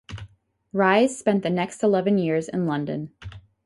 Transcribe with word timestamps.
Ries 0.73 1.15
spent 1.19 1.43
the 1.43 1.51
next 1.51 1.83
eleven 1.83 2.17
years 2.17 2.49
in 2.49 2.65
London. 2.65 3.11